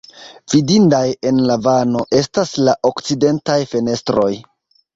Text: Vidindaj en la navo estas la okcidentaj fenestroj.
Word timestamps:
Vidindaj 0.53 1.01
en 1.31 1.41
la 1.51 1.59
navo 1.67 2.03
estas 2.21 2.55
la 2.71 2.75
okcidentaj 2.93 3.61
fenestroj. 3.77 4.31